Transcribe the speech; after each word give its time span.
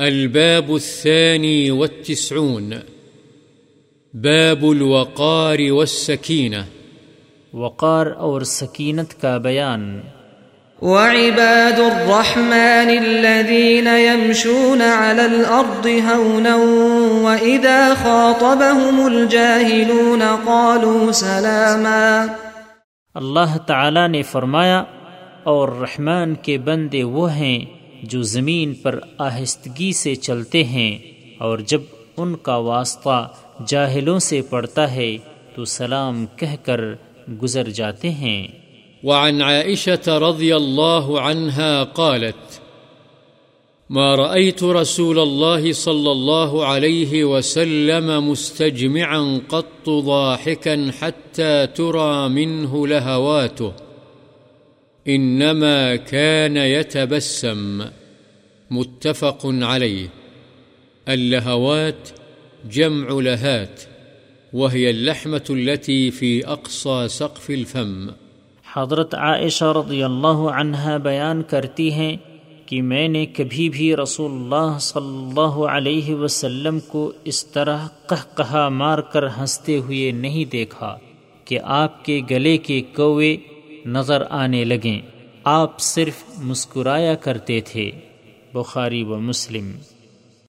الباب 0.00 0.76
الثاني 0.76 1.70
والتسعون. 1.70 2.72
باب 4.14 4.64
الوقار 4.64 5.56
والسكينة. 5.70 6.62
وقار 7.60 8.06
اور 8.16 8.40
سکینت 8.40 9.20
کا 9.20 9.38
بیان. 9.38 10.00
وعباد 10.82 11.80
الرحمن 11.80 12.88
الذين 13.06 13.86
يمشون 13.86 14.80
على 14.82 15.22
الأرض 15.22 15.86
هونا 15.86 16.56
وإذا 17.22 17.94
خاطبهم 18.02 19.10
الجاهلون 19.12 20.22
قالوا 20.44 21.12
سلاما. 21.12 22.26
اللہ 23.14 23.58
تعالی 23.66 24.08
نے 24.08 24.22
فرمایا 24.22 24.84
اور 25.42 25.68
رحمان 25.68 26.34
کے 26.34 26.58
بندے 26.58 27.02
وہ 27.02 27.32
ہیں 27.32 27.83
جو 28.04 28.22
زمین 28.22 28.74
پر 28.74 28.98
آہستگی 29.18 29.92
سے 29.92 30.14
چلتے 30.14 30.64
ہیں 30.64 30.98
اور 31.38 31.58
جب 31.58 31.82
ان 32.16 32.36
کا 32.36 32.56
واسطہ 32.56 33.28
جاہلوں 33.66 34.18
سے 34.18 34.42
پڑتا 34.42 34.92
ہے 34.92 35.16
تو 35.54 35.64
سلام 35.64 36.26
کہہ 36.36 36.56
کر 36.64 36.80
گزر 37.42 37.70
جاتے 37.70 38.10
ہیں۔ 38.10 38.46
وعن 39.04 39.42
عائشة 39.42 40.18
رضي 40.18 40.52
الله 40.52 41.18
عنها 41.18 41.84
قالت، 41.84 42.64
ما 43.90 44.16
رأيت 44.16 44.62
رسول 44.62 45.18
الله 45.18 45.72
صلى 45.72 46.10
الله 46.10 46.64
عليه 46.64 47.24
وسلم 47.24 48.30
مستجمعا 48.30 49.38
قط 49.48 49.88
ضاحكا 50.04 50.90
حتى 51.00 51.66
ترى 51.74 52.28
منه 52.28 52.86
لهواته 52.86 53.83
إنما 55.08 55.96
كان 56.10 56.56
يتبسم. 56.56 57.82
متفق 58.70 59.46
عليه. 59.46 60.06
اللهوات 61.06 62.12
جمع 62.70 63.20
لهات، 63.20 63.80
وهي 64.52 64.90
اللحمة 64.90 65.54
التي 65.58 66.10
في 66.10 66.40
أقصى 66.46 67.08
سقف 67.08 67.50
الفم. 67.50 68.06
حضرت 68.72 69.14
عائشہ 69.14 69.64
رضی 69.64 70.02
اللہ 70.02 70.48
عنہ 70.58 70.98
بیان 71.02 71.42
کرتی 71.42 71.92
ہیں 71.92 72.16
کہ 72.66 72.82
میں 72.82 73.08
نے 73.08 73.26
کبھی 73.26 73.68
بھی 73.68 73.96
رسول 73.96 74.30
اللہ 74.30 74.78
صلی 74.78 75.28
اللہ 75.28 75.64
علیہ 75.64 76.14
وسلم 76.14 76.78
کو 76.80 77.12
اس 77.24 77.46
طرح 77.46 77.86
قہ 78.06 78.36
کہا 78.36 78.68
مار 78.68 78.98
کر 78.98 79.26
ہنستے 79.26 79.78
ہوئے 79.78 80.10
نہیں 80.10 80.44
دیکھا 80.44 80.96
کہ 81.44 81.58
آپ 81.64 82.04
کے 82.04 82.20
گلے 82.30 82.56
کے 82.56 82.80
کوے 82.80 83.36
نظر 83.86 84.22
آنے 84.30 84.64
لگیں۔ 84.64 85.00
آپ 85.44 85.80
صرف 85.80 86.22
مسکرایا 86.38 87.14
کرتے 87.14 87.60
تھے۔ 87.60 87.90
بخاری 88.52 89.02
و 89.02 89.20
مسلم۔ 89.20 89.72